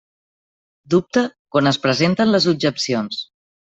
Dubta 0.93 1.23
quan 1.53 1.75
es 1.75 1.81
presenten 1.87 2.35
les 2.37 2.53
objeccions. 2.57 3.27